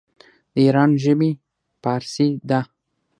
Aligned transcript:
د 0.53 0.55
ایران 0.65 0.91
ژبې 1.03 1.31
فارسي 1.81 2.29
ده. 2.49 2.59